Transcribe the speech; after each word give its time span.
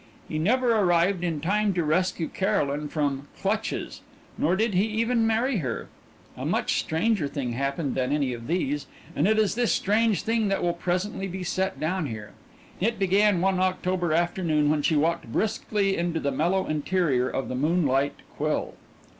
He 0.27 0.39
never 0.39 0.71
arrived 0.71 1.23
in 1.23 1.41
time 1.41 1.75
to 1.75 1.83
rescue 1.83 2.27
Caroline 2.27 2.87
from 2.87 3.27
"clutches"; 3.39 4.01
nor 4.35 4.55
did 4.55 4.73
he 4.73 4.83
even 4.85 5.27
marry 5.27 5.57
her. 5.57 5.89
A 6.35 6.43
much 6.43 6.79
stranger 6.79 7.27
thing 7.27 7.51
happened 7.51 7.93
than 7.93 8.11
any 8.11 8.33
of 8.33 8.47
these, 8.47 8.87
and 9.15 9.27
it 9.27 9.37
is 9.37 9.53
this 9.53 9.71
strange 9.71 10.23
thing 10.23 10.47
that 10.47 10.63
will 10.63 10.73
presently 10.73 11.27
be 11.27 11.43
set 11.43 11.79
down 11.79 12.07
here. 12.07 12.31
It 12.79 12.97
began 12.97 13.41
one 13.41 13.59
October 13.59 14.11
afternoon 14.11 14.71
when 14.71 14.81
she 14.81 14.95
walked 14.95 15.31
briskly 15.31 15.95
into 15.95 16.19
the 16.19 16.31
mellow 16.31 16.65
interior 16.65 17.29
of 17.29 17.47
the 17.47 17.53
Moonlight 17.53 18.15
Quill. 18.37 18.73